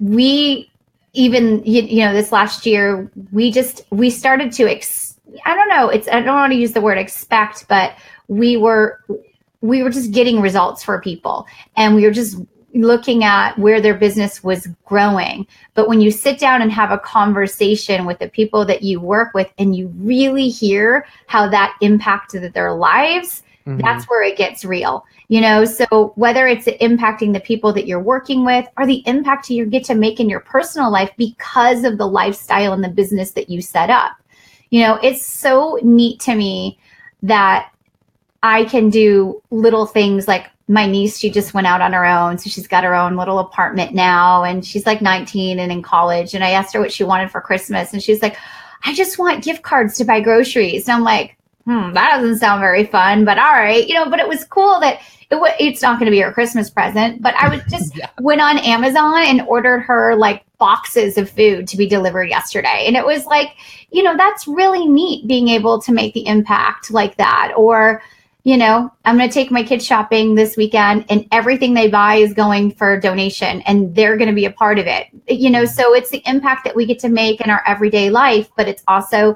[0.00, 0.70] we
[1.12, 5.68] even you, you know this last year we just we started to ex- i don't
[5.68, 7.94] know it's i don't want to use the word expect but
[8.26, 8.98] we were
[9.64, 11.46] we were just getting results for people.
[11.74, 12.36] And we were just
[12.74, 15.46] looking at where their business was growing.
[15.74, 19.32] But when you sit down and have a conversation with the people that you work
[19.32, 23.80] with and you really hear how that impacted their lives, mm-hmm.
[23.80, 25.06] that's where it gets real.
[25.28, 29.48] You know, so whether it's impacting the people that you're working with or the impact
[29.50, 33.30] you get to make in your personal life because of the lifestyle and the business
[33.32, 34.12] that you set up.
[34.70, 36.78] You know, it's so neat to me
[37.22, 37.70] that
[38.42, 42.38] I can do little things like my niece, she just went out on her own.
[42.38, 46.34] So she's got her own little apartment now and she's like 19 and in college.
[46.34, 47.92] And I asked her what she wanted for Christmas.
[47.92, 48.36] And she's like,
[48.84, 50.88] I just want gift cards to buy groceries.
[50.88, 53.86] And I'm like, hmm, that doesn't sound very fun, but all right.
[53.86, 55.00] You know, but it was cool that
[55.30, 57.20] it w- it's not going to be her Christmas present.
[57.20, 58.10] But I was just yeah.
[58.20, 62.84] went on Amazon and ordered her like boxes of food to be delivered yesterday.
[62.86, 63.56] And it was like,
[63.90, 67.52] you know, that's really neat being able to make the impact like that.
[67.56, 68.02] Or,
[68.44, 72.16] you know, I'm going to take my kids shopping this weekend and everything they buy
[72.16, 75.08] is going for donation and they're going to be a part of it.
[75.26, 78.50] You know, so it's the impact that we get to make in our everyday life,
[78.54, 79.34] but it's also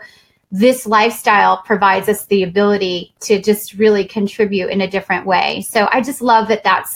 [0.52, 5.62] this lifestyle provides us the ability to just really contribute in a different way.
[5.62, 6.94] So I just love that that's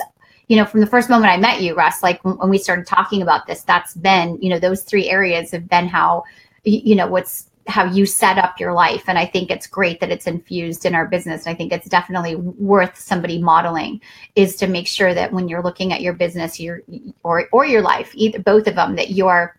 [0.48, 3.22] you know, from the first moment I met you, Russ, like when, we started talking
[3.22, 6.24] about this, that's been, you know, those three areas have been how,
[6.64, 9.04] you know, what's how you set up your life.
[9.06, 11.46] And i think it's great that it's infused in our business.
[11.46, 14.00] And i think it's definitely worth somebody modeling
[14.34, 16.82] is to make sure that when you're looking at your business your
[17.22, 19.56] or or your life either both of them that you're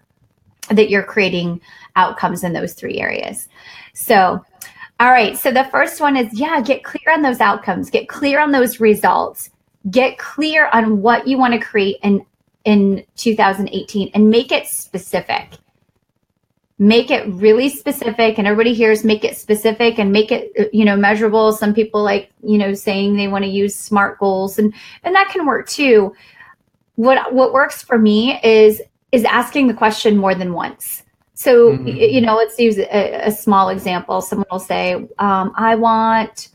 [0.69, 1.59] that you're creating
[1.95, 3.49] outcomes in those three areas.
[3.93, 4.43] So
[4.99, 5.37] all right.
[5.37, 7.89] So the first one is yeah get clear on those outcomes.
[7.89, 9.49] Get clear on those results.
[9.89, 12.25] Get clear on what you want to create in
[12.65, 15.49] in 2018 and make it specific
[16.79, 20.95] make it really specific and everybody hears make it specific and make it you know
[20.95, 21.51] measurable.
[21.51, 25.29] Some people like you know saying they want to use smart goals and and that
[25.31, 26.15] can work too.
[26.95, 28.81] What what works for me is
[29.11, 31.03] is asking the question more than once.
[31.35, 31.87] So mm-hmm.
[31.87, 34.21] you know let's use a, a, small example.
[34.21, 36.49] Someone will say um, i want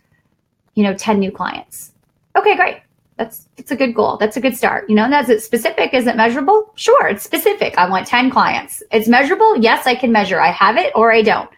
[0.75, 1.93] you know 10 new clients.
[2.37, 2.79] Okay great
[3.19, 4.17] that's that's a good goal.
[4.17, 4.89] That's a good start.
[4.89, 5.93] You know, is it specific?
[5.93, 6.73] Is it measurable?
[6.77, 7.77] Sure, it's specific.
[7.77, 8.83] I want 10 clients.
[8.93, 9.59] It's measurable.
[9.59, 10.41] Yes, I can measure.
[10.41, 11.51] I have it or I don't.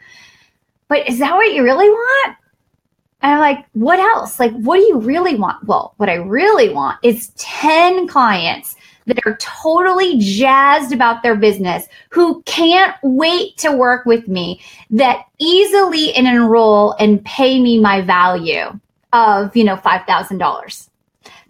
[0.89, 2.37] But is that what you really want?
[3.23, 4.41] And I'm like, what else?
[4.41, 5.63] Like, what do you really want?
[5.65, 8.75] Well, what I really want is 10 clients
[9.07, 15.27] that are totally jazzed about their business, who can't wait to work with me, that
[15.39, 18.79] easily enroll and pay me my value
[19.13, 20.90] of, you know, $5,000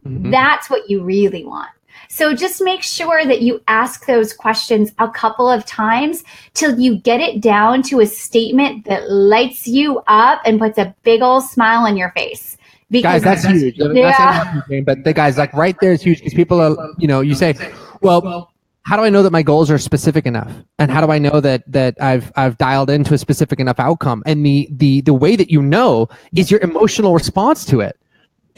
[0.06, 0.30] Mm-hmm.
[0.30, 1.70] That's what you really want.
[2.08, 6.96] So just make sure that you ask those questions a couple of times till you
[6.96, 11.44] get it down to a statement that lights you up and puts a big old
[11.44, 12.56] smile on your face.
[12.90, 13.76] Because guys, that's huge.
[13.78, 14.62] Yeah.
[14.84, 17.54] but the guys, like right there is huge because people are, you know, you say,
[18.00, 18.50] well,
[18.82, 20.52] how do I know that my goals are specific enough?
[20.80, 24.24] And how do I know that that I've I've dialed into a specific enough outcome?
[24.26, 27.99] And the the the way that you know is your emotional response to it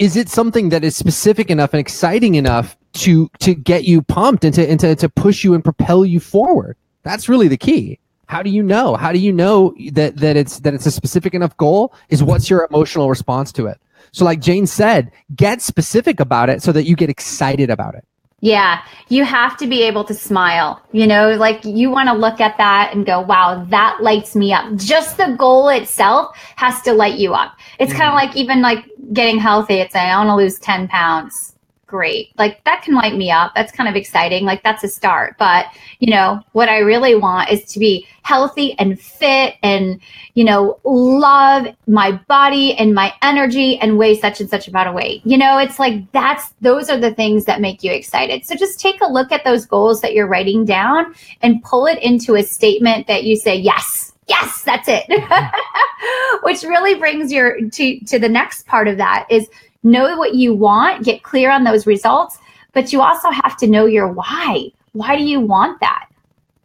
[0.02, 4.44] is it something that is specific enough and exciting enough to to get you pumped
[4.44, 6.76] and to, and to, to push you and propel you forward?
[7.04, 8.00] That's really the key.
[8.26, 8.96] How do you know?
[8.96, 12.50] How do you know that that it's that it's a specific enough goal is what's
[12.50, 13.80] your emotional response to it?
[14.10, 18.04] So like jane said get specific about it so that you get excited about it
[18.42, 20.82] yeah, you have to be able to smile.
[20.90, 24.52] You know, like you want to look at that and go, wow, that lights me
[24.52, 24.74] up.
[24.74, 27.56] Just the goal itself has to light you up.
[27.78, 28.00] It's mm-hmm.
[28.00, 29.74] kind of like even like getting healthy.
[29.74, 31.51] It's like, I want to lose 10 pounds
[31.92, 32.32] great.
[32.38, 33.52] Like that can light me up.
[33.54, 34.46] That's kind of exciting.
[34.46, 35.36] Like that's a start.
[35.38, 35.66] But,
[35.98, 40.00] you know, what I really want is to be healthy and fit and,
[40.32, 44.94] you know, love my body and my energy and weigh such and such amount of
[44.94, 45.20] weight.
[45.26, 48.46] You know, it's like that's those are the things that make you excited.
[48.46, 52.02] So just take a look at those goals that you're writing down and pull it
[52.02, 55.04] into a statement that you say, yes, yes that's it
[56.42, 59.48] which really brings your to to the next part of that is
[59.82, 62.38] know what you want, get clear on those results,
[62.72, 64.70] but you also have to know your why.
[64.92, 66.08] Why do you want that?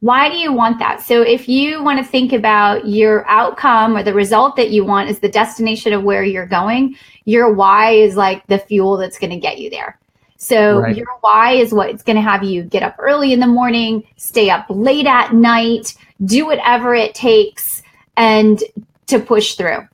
[0.01, 1.01] Why do you want that?
[1.01, 5.09] So if you want to think about your outcome or the result that you want
[5.09, 9.31] is the destination of where you're going, your why is like the fuel that's going
[9.31, 9.99] to get you there.
[10.37, 10.95] So right.
[10.95, 14.51] your why is what's going to have you get up early in the morning, stay
[14.51, 17.81] up late at night, do whatever it takes
[18.17, 18.63] and
[19.07, 19.87] to push through.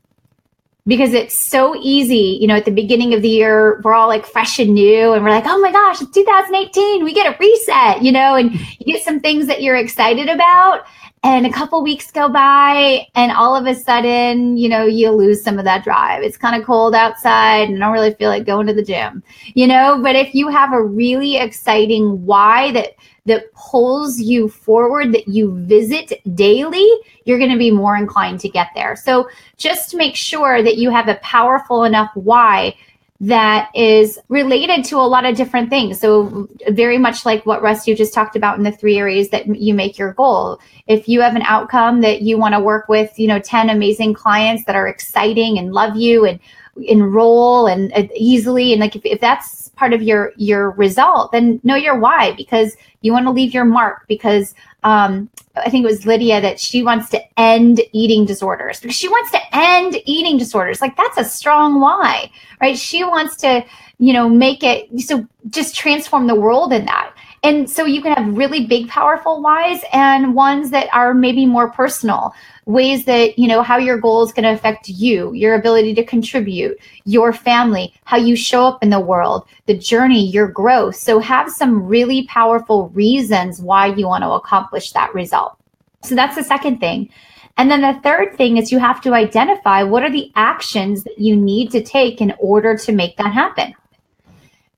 [0.85, 4.25] Because it's so easy, you know, at the beginning of the year, we're all like
[4.25, 8.03] fresh and new and we're like, oh my gosh, it's 2018, we get a reset,
[8.03, 10.85] you know, and you get some things that you're excited about
[11.23, 15.41] and a couple weeks go by and all of a sudden you know you lose
[15.41, 16.21] some of that drive.
[16.21, 19.23] It's kind of cold outside and i don't really feel like going to the gym
[19.53, 19.99] you know?
[20.01, 22.91] But if you have a really exciting why that
[23.25, 26.89] that pulls you forward that you visit daily
[27.25, 30.89] you're going to be more inclined to get there so just make sure that you
[30.89, 32.75] have a powerful enough why
[33.23, 35.97] that is related to a lot of different things.
[35.97, 39.47] So, very much like what Russ you just talked about in the three areas that
[39.47, 40.59] you make your goal.
[40.87, 44.13] If you have an outcome that you want to work with, you know, 10 amazing
[44.13, 46.37] clients that are exciting and love you and
[46.75, 51.59] enroll and uh, easily and like if, if that's part of your your result then
[51.63, 55.87] know your why because you want to leave your mark because um, I think it
[55.87, 60.37] was Lydia that she wants to end eating disorders because she wants to end eating
[60.37, 60.81] disorders.
[60.81, 62.77] Like that's a strong why, right?
[62.77, 63.63] She wants to,
[63.99, 67.13] you know, make it so just transform the world in that.
[67.43, 71.69] And so you can have really big, powerful whys and ones that are maybe more
[71.69, 72.33] personal
[72.65, 76.05] ways that, you know, how your goal is going to affect you, your ability to
[76.05, 80.95] contribute, your family, how you show up in the world, the journey, your growth.
[80.95, 85.57] So have some really powerful reasons why you want to accomplish that result.
[86.03, 87.09] So that's the second thing.
[87.57, 91.19] And then the third thing is you have to identify what are the actions that
[91.19, 93.75] you need to take in order to make that happen.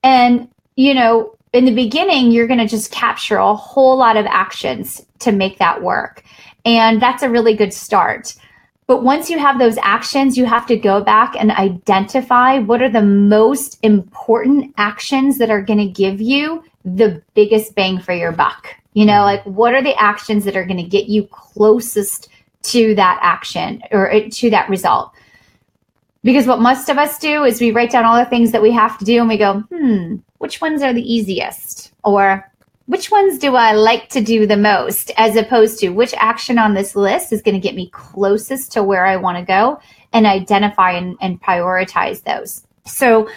[0.02, 4.26] And, you know, in the beginning, you're going to just capture a whole lot of
[4.26, 6.22] actions to make that work.
[6.64, 8.34] And that's a really good start.
[8.86, 12.90] But once you have those actions, you have to go back and identify what are
[12.90, 18.30] the most important actions that are going to give you the biggest bang for your
[18.30, 18.68] buck.
[18.94, 22.28] You know, like what are the actions that are going to get you closest
[22.62, 25.12] to that action or uh, to that result?
[26.22, 28.72] Because what most of us do is we write down all the things that we
[28.72, 31.92] have to do and we go, hmm, which ones are the easiest?
[32.04, 32.50] Or
[32.86, 36.74] which ones do I like to do the most, as opposed to which action on
[36.74, 39.80] this list is going to get me closest to where I want to go
[40.12, 42.64] and identify and, and prioritize those.
[42.84, 43.28] So,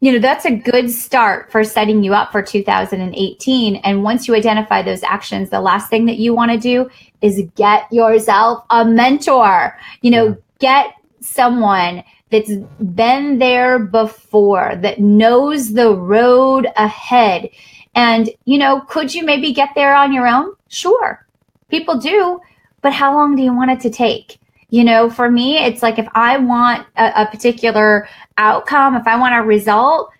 [0.00, 3.76] you know, that's a good start for setting you up for 2018.
[3.76, 6.90] And once you identify those actions, the last thing that you want to do
[7.22, 12.52] is get yourself a mentor, you know, get someone that's
[12.94, 17.48] been there before, that knows the road ahead
[17.98, 20.54] and, you know, could you maybe get there on your own?
[20.68, 21.26] Sure.
[21.68, 22.40] People do.
[22.80, 24.38] But how long do you want it to take?
[24.70, 29.18] You know, for me, it's like if I want a, a particular outcome, if I
[29.18, 30.12] want a result,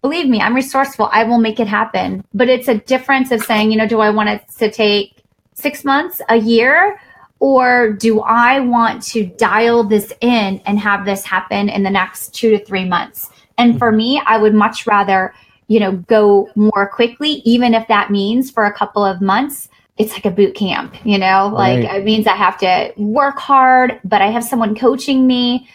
[0.00, 1.08] believe me, I'm resourceful.
[1.10, 2.24] I will make it happen.
[2.34, 5.24] But it's a difference of saying, you know, do I want it to take
[5.54, 7.00] six months, a year?
[7.44, 12.34] Or do I want to dial this in and have this happen in the next
[12.34, 13.28] two to three months?
[13.58, 15.34] And for me, I would much rather
[15.66, 20.12] you know, go more quickly, even if that means for a couple of months, it's
[20.12, 21.82] like a boot camp, you know, right.
[21.82, 25.68] like it means I have to work hard, but I have someone coaching me.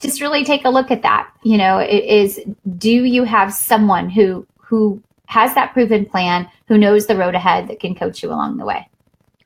[0.00, 1.30] Just really take a look at that.
[1.42, 2.40] You know, it is
[2.78, 7.68] do you have someone who who has that proven plan, who knows the road ahead
[7.68, 8.88] that can coach you along the way?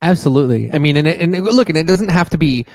[0.05, 0.71] Absolutely.
[0.71, 2.67] I mean, and, it, and look, and it doesn't have to be,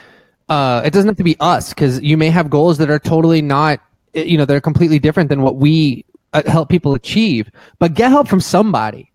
[0.49, 3.39] uh, it doesn't have to be us because you may have goals that are totally
[3.39, 3.79] not,
[4.15, 8.27] you know, they're completely different than what we uh, help people achieve, but get help
[8.27, 9.11] from somebody.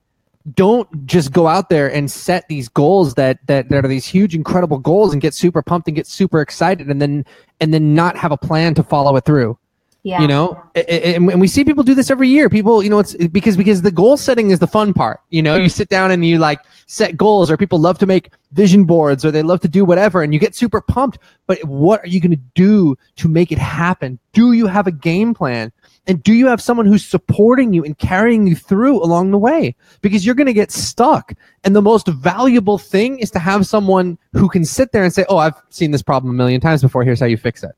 [0.55, 4.35] Don't just go out there and set these goals that, that that are these huge,
[4.35, 7.25] incredible goals and get super pumped and get super excited, and then
[7.61, 9.59] and then not have a plan to follow it through.
[10.05, 10.21] Yeah.
[10.21, 12.51] You know, and we see people do this every year.
[12.51, 15.21] People, you know, it's because because the goal setting is the fun part.
[15.31, 18.31] You know, you sit down and you like set goals, or people love to make
[18.53, 21.21] vision boards, or they love to do whatever, and you get super pumped.
[21.47, 24.19] But what are you going to do to make it happen?
[24.35, 25.73] Do you have a game plan?
[26.07, 29.75] And do you have someone who's supporting you and carrying you through along the way?
[30.03, 31.33] Because you're going to get stuck.
[31.65, 35.25] And the most valuable thing is to have someone who can sit there and say,
[35.31, 37.05] Oh, I've seen this problem a million times before.
[37.05, 37.73] Here's how you fix it.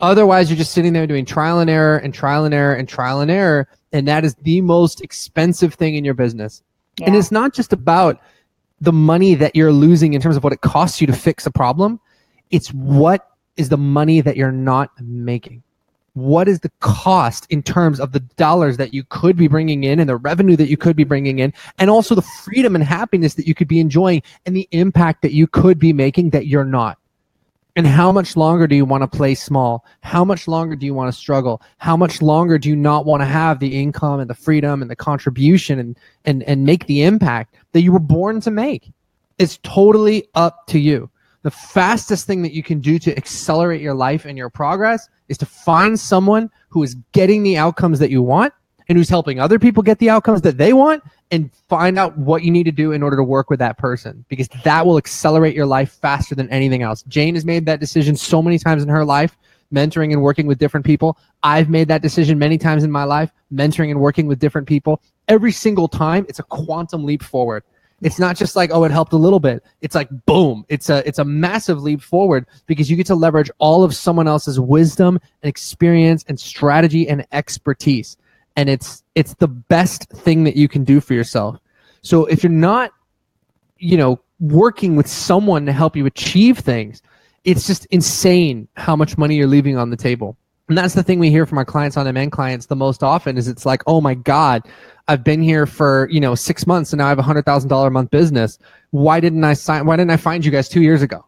[0.00, 3.20] Otherwise, you're just sitting there doing trial and error and trial and error and trial
[3.20, 3.68] and error.
[3.92, 6.62] And that is the most expensive thing in your business.
[6.98, 7.06] Yeah.
[7.06, 8.20] And it's not just about
[8.80, 11.50] the money that you're losing in terms of what it costs you to fix a
[11.50, 12.00] problem.
[12.50, 15.62] It's what is the money that you're not making
[16.18, 20.00] what is the cost in terms of the dollars that you could be bringing in
[20.00, 23.34] and the revenue that you could be bringing in and also the freedom and happiness
[23.34, 26.64] that you could be enjoying and the impact that you could be making that you're
[26.64, 26.97] not
[27.78, 29.84] And how much longer do you want to play small?
[30.00, 31.62] How much longer do you want to struggle?
[31.76, 34.90] How much longer do you not want to have the income and the freedom and
[34.90, 38.90] the contribution and and and make the impact that you were born to make?
[39.38, 41.08] It's totally up to you.
[41.42, 45.38] The fastest thing that you can do to accelerate your life and your progress is
[45.38, 48.52] to find someone who is getting the outcomes that you want
[48.88, 51.00] and who's helping other people get the outcomes that they want
[51.30, 54.24] and find out what you need to do in order to work with that person
[54.28, 57.02] because that will accelerate your life faster than anything else.
[57.02, 59.36] Jane has made that decision so many times in her life,
[59.72, 61.18] mentoring and working with different people.
[61.42, 65.02] I've made that decision many times in my life, mentoring and working with different people.
[65.28, 67.62] Every single time, it's a quantum leap forward.
[68.00, 69.64] It's not just like, oh, it helped a little bit.
[69.80, 70.64] It's like boom.
[70.68, 74.28] It's a it's a massive leap forward because you get to leverage all of someone
[74.28, 78.16] else's wisdom and experience and strategy and expertise
[78.58, 81.56] and it's it's the best thing that you can do for yourself.
[82.02, 82.90] So if you're not,
[83.78, 87.00] you know, working with someone to help you achieve things,
[87.44, 90.36] it's just insane how much money you're leaving on the table.
[90.68, 93.38] And that's the thing we hear from our clients on demand clients the most often
[93.38, 94.64] is it's like, oh my God,
[95.06, 97.68] I've been here for, you know, six months and now I have a hundred thousand
[97.68, 98.58] dollar a month business.
[98.90, 101.24] Why didn't I sign why didn't I find you guys two years ago?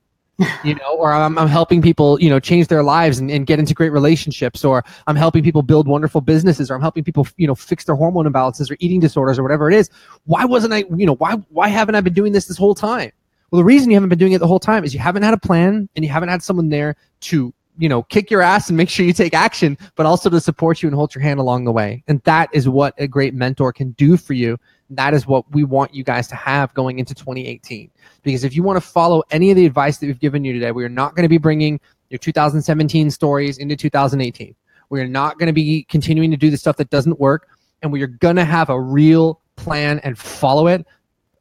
[0.65, 3.59] You know, or I'm, I'm helping people, you know, change their lives and, and get
[3.59, 7.47] into great relationships, or I'm helping people build wonderful businesses, or I'm helping people, you
[7.47, 9.91] know, fix their hormone imbalances or eating disorders or whatever it is.
[10.25, 13.13] Why wasn't I, you know, why, why haven't I been doing this this whole time?
[13.51, 15.35] Well, the reason you haven't been doing it the whole time is you haven't had
[15.35, 18.77] a plan and you haven't had someone there to, you know, kick your ass and
[18.77, 21.65] make sure you take action, but also to support you and hold your hand along
[21.65, 22.05] the way.
[22.07, 24.59] And that is what a great mentor can do for you
[24.91, 27.91] that is what we want you guys to have going into 2018.
[28.23, 30.73] Because if you want to follow any of the advice that we've given you today,
[30.73, 31.81] we are not going to be bringing
[32.11, 34.55] your 2017 stories into 2018.
[34.91, 37.49] We are not going to be continuing to do the stuff that doesn't work.
[37.83, 40.85] And we are going to have a real plan and follow it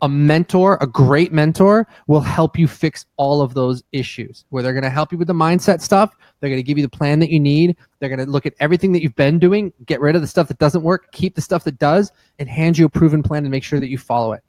[0.02, 4.46] a mentor, a great mentor, will help you fix all of those issues.
[4.50, 6.84] Where they're going to help you with the mindset stuff, they're going to give you
[6.84, 7.76] the plan that you need.
[8.00, 10.48] They're going to look at everything that you've been doing, get rid of the stuff
[10.48, 13.52] that doesn't work, keep the stuff that does, and hand you a proven plan and
[13.52, 14.44] make sure that you follow it.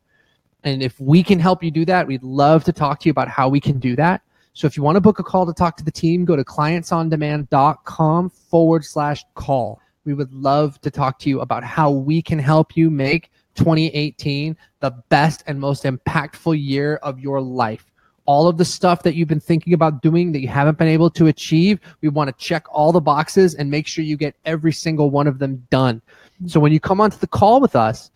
[0.63, 3.29] And if we can help you do that, we'd love to talk to you about
[3.29, 4.23] how we can do that.
[4.53, 6.45] So if you want to book a call to talk to the team, go to
[6.45, 9.81] clientsondemand.com forward slash call.
[10.05, 13.31] We would love to talk to you about how we can help you make
[13.61, 17.85] 2018 the best and most impactful year of your life.
[18.25, 21.11] All of the stuff that you've been thinking about doing that you haven't been able
[21.11, 24.73] to achieve, we want to check all the boxes and make sure you get every
[24.73, 26.01] single one of them done.
[26.47, 28.11] So when you come onto the call with us,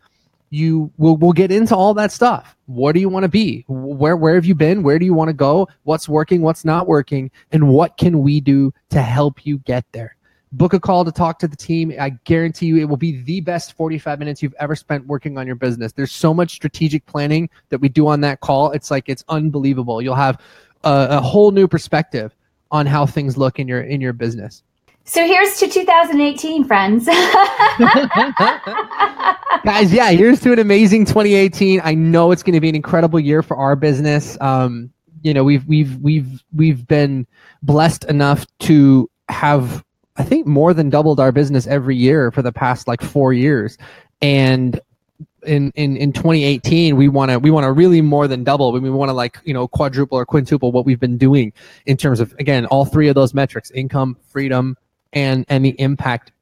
[0.48, 2.56] you will we'll get into all that stuff.
[2.66, 3.64] What do you want to be?
[3.68, 4.82] Where where have you been?
[4.82, 5.68] Where do you want to go?
[5.82, 6.42] What's working?
[6.42, 7.30] What's not working?
[7.52, 10.16] And what can we do to help you get there?
[10.56, 11.92] Book a call to talk to the team.
[11.98, 15.46] I guarantee you it will be the best 45 minutes you've ever spent working on
[15.46, 15.92] your business.
[15.92, 18.70] There's so much strategic planning that we do on that call.
[18.72, 20.00] It's like it's unbelievable.
[20.00, 20.40] You'll have
[20.84, 22.34] a, a whole new perspective
[22.70, 24.62] on how things look in your in your business.
[25.06, 27.04] So here's to 2018, friends.
[29.64, 31.82] Guys, yeah, here's to an amazing 2018.
[31.84, 34.38] I know it's going to be an incredible year for our business.
[34.40, 34.90] Um,
[35.22, 37.26] you know, we've we've we've we've been
[37.62, 39.84] blessed enough to have
[40.16, 43.76] I think more than doubled our business every year for the past like four years.
[44.22, 44.80] And
[45.44, 48.72] in, in, in 2018, we want to, we want to really more than double.
[48.72, 51.52] We want to like, you know, quadruple or quintuple what we've been doing
[51.86, 54.76] in terms of, again, all three of those metrics, income, freedom,
[55.12, 56.32] and, and the impact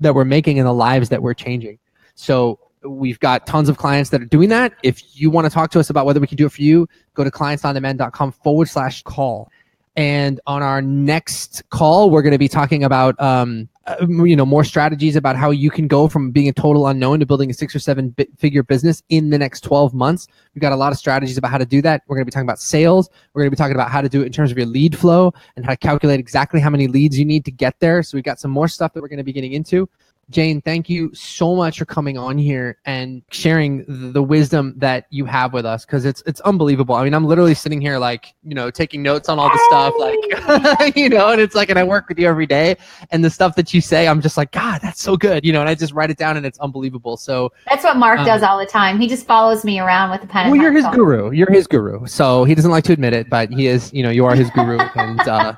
[0.00, 1.78] that we're making in the lives that we're changing.
[2.16, 4.74] So we've got tons of clients that are doing that.
[4.82, 6.88] If you want to talk to us about whether we can do it for you,
[7.14, 9.50] go to clientsondemand.com forward slash call.
[9.96, 14.44] And on our next call, we're going to be talking about, um, uh, you know,
[14.44, 17.54] more strategies about how you can go from being a total unknown to building a
[17.54, 20.26] six or seven figure business in the next 12 months.
[20.52, 22.02] We've got a lot of strategies about how to do that.
[22.08, 23.08] We're going to be talking about sales.
[23.34, 24.98] We're going to be talking about how to do it in terms of your lead
[24.98, 28.02] flow and how to calculate exactly how many leads you need to get there.
[28.02, 29.88] So we've got some more stuff that we're going to be getting into.
[30.30, 35.24] Jane, thank you so much for coming on here and sharing the wisdom that you
[35.24, 36.94] have with us because it's it's unbelievable.
[36.94, 39.94] I mean, I'm literally sitting here like, you know, taking notes on all the stuff
[39.98, 42.76] like you know, and it's like and I work with you every day
[43.10, 45.60] and the stuff that you say, I'm just like, god, that's so good, you know,
[45.60, 47.16] and I just write it down and it's unbelievable.
[47.16, 49.00] So That's what Mark um, does all the time.
[49.00, 51.30] He just follows me around with a pen Well, you're his guru.
[51.30, 52.06] You're his guru.
[52.06, 54.50] So he doesn't like to admit it, but he is, you know, you are his
[54.50, 55.54] guru and uh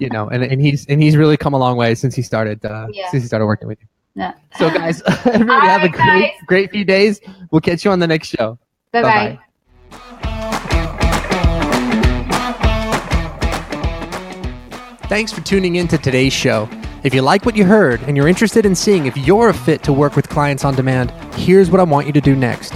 [0.00, 2.64] you know, and, and he's and he's really come a long way since he started
[2.64, 3.10] uh yeah.
[3.10, 3.88] since he started working with you.
[4.18, 4.34] Yeah.
[4.58, 6.30] So, guys, everybody have a great, guys.
[6.46, 7.20] great few days.
[7.52, 8.58] We'll catch you on the next show.
[8.90, 9.38] Bye bye.
[15.08, 16.68] Thanks for tuning in to today's show.
[17.04, 19.84] If you like what you heard and you're interested in seeing if you're a fit
[19.84, 22.72] to work with clients on demand, here's what I want you to do next.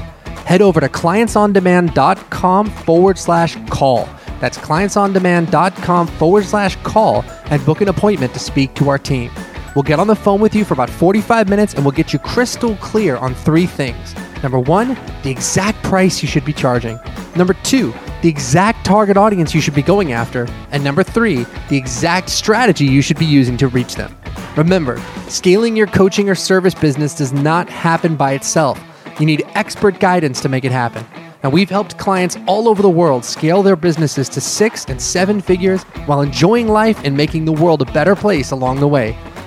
[0.46, 4.08] Head over to clientsondemand.com forward slash call
[4.40, 9.30] That's clientsondemand.com forward slash call and book an appointment to speak to our team.
[9.74, 12.18] We'll get on the phone with you for about 45 minutes and we'll get you
[12.18, 14.14] crystal clear on three things.
[14.42, 16.98] Number one, the exact price you should be charging.
[17.36, 20.46] Number two, the exact target audience you should be going after.
[20.70, 24.14] And number three, the exact strategy you should be using to reach them.
[24.56, 28.82] Remember, scaling your coaching or service business does not happen by itself.
[29.18, 31.06] You need expert guidance to make it happen.
[31.42, 35.40] And we've helped clients all over the world scale their businesses to six and seven
[35.40, 39.16] figures while enjoying life and making the world a better place along the way.